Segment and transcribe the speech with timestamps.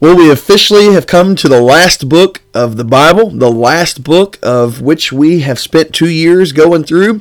[0.00, 4.40] Well, we officially have come to the last book of the Bible, the last book
[4.42, 7.20] of which we have spent two years going through.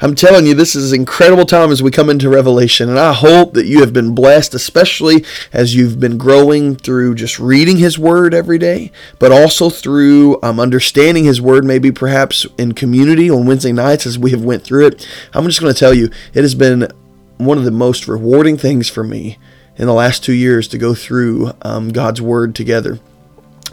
[0.00, 3.12] I'm telling you, this is an incredible time as we come into Revelation, and I
[3.12, 5.22] hope that you have been blessed, especially
[5.52, 10.58] as you've been growing through just reading His Word every day, but also through um,
[10.58, 14.86] understanding His Word, maybe perhaps in community on Wednesday nights as we have went through
[14.86, 15.06] it.
[15.34, 16.90] I'm just going to tell you, it has been
[17.36, 19.38] one of the most rewarding things for me
[19.76, 22.98] in the last two years to go through um, God's Word together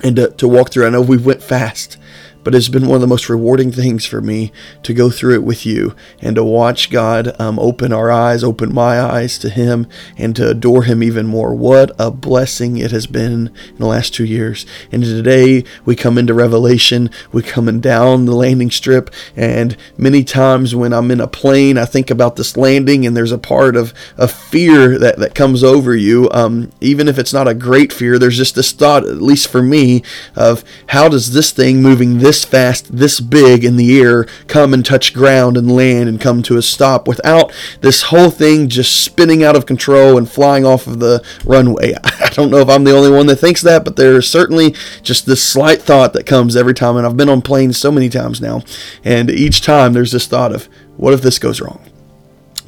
[0.04, 0.86] and to, to walk through.
[0.86, 1.98] I know we went fast,
[2.44, 4.52] but it's been one of the most rewarding things for me
[4.84, 8.74] to go through it with you and to watch God um, open our eyes, open
[8.74, 11.54] my eyes to Him, and to adore Him even more.
[11.54, 14.66] What a blessing it has been in the last two years.
[14.92, 20.74] And today we come into Revelation, we coming down the landing strip, and many times
[20.74, 23.94] when I'm in a plane, I think about this landing, and there's a part of,
[24.18, 26.30] of fear that, that comes over you.
[26.32, 29.62] Um, even if it's not a great fear, there's just this thought, at least for
[29.62, 30.04] me,
[30.36, 34.74] of how does this thing moving this this fast, this big in the air, come
[34.74, 37.52] and touch ground and land and come to a stop without
[37.82, 41.94] this whole thing just spinning out of control and flying off of the runway.
[42.04, 45.26] I don't know if I'm the only one that thinks that, but there's certainly just
[45.26, 46.96] this slight thought that comes every time.
[46.96, 48.64] And I've been on planes so many times now,
[49.04, 51.84] and each time there's this thought of, what if this goes wrong?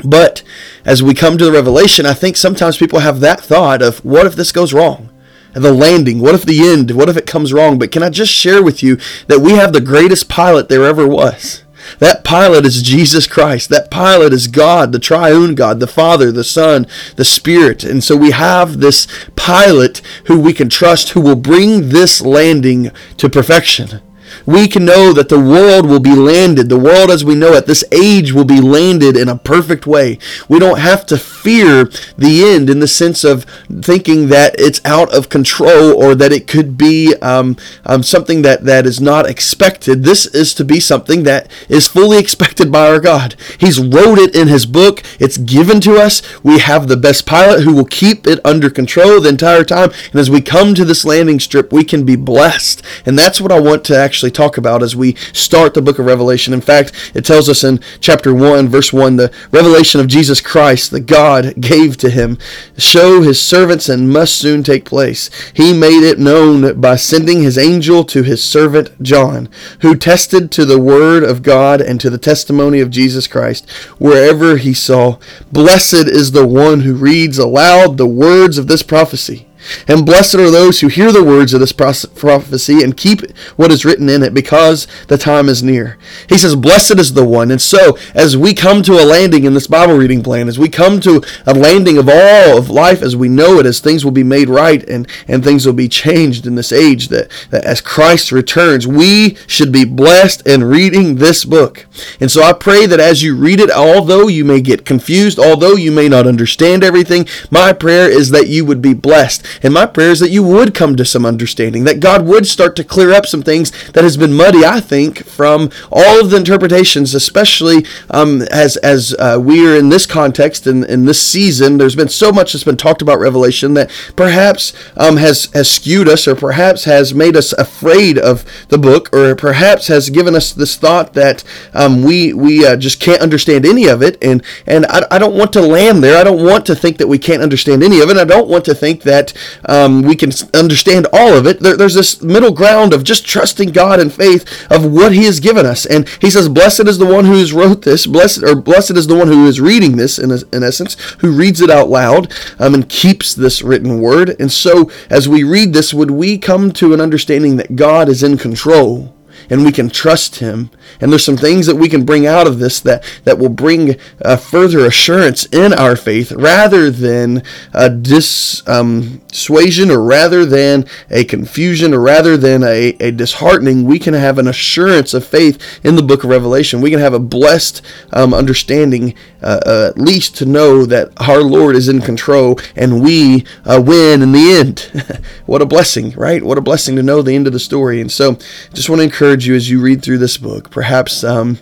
[0.04, 0.44] But
[0.84, 4.26] as we come to the revelation, I think sometimes people have that thought of, what
[4.26, 5.10] if this goes wrong?
[5.54, 6.20] The landing?
[6.20, 6.92] What if the end?
[6.92, 7.80] What if it comes wrong?
[7.80, 11.08] But can I just share with you that we have the greatest pilot there ever
[11.08, 11.64] was?
[12.00, 13.70] That pilot is Jesus Christ.
[13.70, 16.88] That pilot is God, the triune God, the Father, the Son,
[17.18, 17.84] the Spirit.
[17.84, 22.92] And so we have this pilot who we can trust who will bring this landing
[23.18, 24.02] to perfection
[24.46, 26.70] we can know that the world will be landed.
[26.70, 30.18] The world as we know it, this age will be landed in a perfect way.
[30.48, 31.86] We don't have to fear
[32.18, 33.46] the end in the sense of
[33.82, 38.64] thinking that it's out of control or that it could be um, um, something that,
[38.64, 40.04] that is not expected.
[40.04, 43.36] This is to be something that is fully expected by our God.
[43.60, 45.04] He's wrote it in His book.
[45.20, 46.22] It's given to us.
[46.44, 49.92] We have the best pilot who will keep it under control the entire time.
[50.12, 52.84] And as we come to this landing strip, we can be blessed.
[53.06, 56.06] And that's what I want to actually talk about as we start the book of
[56.06, 56.54] Revelation.
[56.54, 60.92] In fact, it tells us in chapter 1, verse 1, the revelation of Jesus Christ
[60.92, 62.38] that God gave to him
[62.78, 65.30] show his servants and must soon take place.
[65.54, 69.50] He made it known by sending his angel to his servant John,
[69.82, 73.70] who tested to the word of God and to the testimony of Jesus Christ
[74.00, 75.18] wherever he saw.
[75.52, 79.48] Blessed is the one who reads aloud the words of this prophecy
[79.88, 83.22] and blessed are those who hear the words of this prophecy and keep
[83.56, 85.98] what is written in it, because the time is near.
[86.30, 87.52] He says, Blessed is the one.
[87.52, 90.70] And so, as we come to a landing in this Bible reading plan, as we
[90.70, 94.12] come to a landing of all of life as we know it, as things will
[94.12, 97.82] be made right and, and things will be changed in this age, that, that as
[97.82, 101.86] Christ returns, we should be blessed in reading this book.
[102.20, 105.76] And so I pray that as you read it, although you may get confused, although
[105.76, 109.86] you may not understand everything, my prayer is that you would be blessed and my
[109.86, 113.12] prayer is that you would come to some understanding, that God would start to clear
[113.12, 117.86] up some things that has been muddy, I think, from all of the interpretations, especially
[118.10, 121.78] um, as, as uh, we are in this context and in, in this season.
[121.78, 126.08] There's been so much that's been talked about Revelation that perhaps um, has, has skewed
[126.08, 130.52] us or perhaps has made us afraid of the book or perhaps has given us
[130.52, 131.44] this thought that
[131.74, 134.18] um, we, we uh, just can't understand any of it.
[134.22, 136.18] And, and I, I don't want to land there.
[136.18, 138.18] I don't want to think that we can't understand any of it.
[138.18, 139.34] I don't want to think that
[139.66, 141.60] um, we can understand all of it.
[141.60, 145.40] There, there's this middle ground of just trusting God and faith of what He has
[145.40, 145.86] given us.
[145.86, 148.06] And He says, "Blessed is the one who has wrote this.
[148.06, 150.20] Blessed or blessed is the one who is reading this.
[150.20, 154.52] In, in essence, who reads it out loud um, and keeps this written word." And
[154.52, 158.38] so, as we read this, would we come to an understanding that God is in
[158.38, 159.14] control?
[159.50, 160.70] And we can trust him.
[161.00, 163.98] And there's some things that we can bring out of this that, that will bring
[164.24, 167.44] uh, further assurance in our faith rather than
[167.74, 173.86] a dissuasion um, or rather than a confusion or rather than a, a disheartening.
[173.86, 176.82] We can have an assurance of faith in the book of Revelation.
[176.82, 177.82] We can have a blessed
[178.12, 183.04] um, understanding, uh, uh, at least to know that our Lord is in control and
[183.04, 185.24] we uh, win in the end.
[185.46, 186.44] what a blessing, right?
[186.44, 188.02] What a blessing to know the end of the story.
[188.02, 188.38] And so
[188.74, 190.70] just want to encourage encourage you as you read through this book.
[190.70, 191.58] Perhaps um,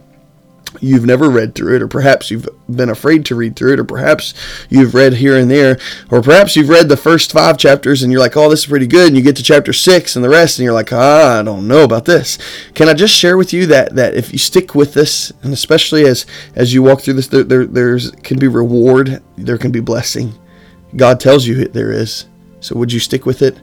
[0.82, 3.86] you've never read through it, or perhaps you've been afraid to read through it, or
[3.86, 4.34] perhaps
[4.70, 5.80] you've read here and there,
[6.10, 8.88] or perhaps you've read the first five chapters and you're like, oh, this is pretty
[8.88, 11.44] good, and you get to chapter six and the rest, and you're like, ah, I
[11.44, 12.38] don't know about this.
[12.74, 16.04] Can I just share with you that that if you stick with this, and especially
[16.06, 16.26] as
[16.56, 20.34] as you walk through this, there, there there's can be reward, there can be blessing.
[20.98, 22.26] God tells you there is.
[22.60, 23.58] So would you stick with it?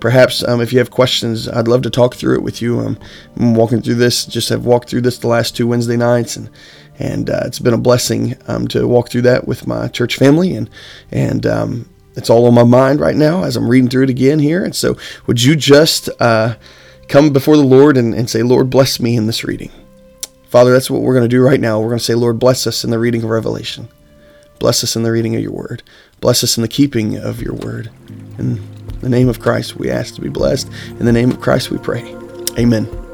[0.00, 2.80] Perhaps um, if you have questions, I'd love to talk through it with you.
[2.80, 2.98] Um,
[3.36, 6.50] I'm walking through this, just have walked through this the last two Wednesday nights, and
[6.98, 10.54] and uh, it's been a blessing um, to walk through that with my church family,
[10.54, 10.68] and
[11.12, 14.38] and um, it's all on my mind right now as I'm reading through it again
[14.38, 14.64] here.
[14.64, 14.96] And so,
[15.26, 16.56] would you just uh,
[17.08, 19.70] come before the Lord and, and say, Lord, bless me in this reading.
[20.48, 21.80] Father, that's what we're going to do right now.
[21.80, 23.88] We're going to say, Lord, bless us in the reading of Revelation.
[24.58, 25.82] Bless us in the reading of your word.
[26.20, 27.90] Bless us in the keeping of your word.
[28.38, 28.60] And
[29.02, 30.68] in the name of Christ, we ask to be blessed.
[30.98, 32.14] In the name of Christ, we pray.
[32.58, 33.07] Amen.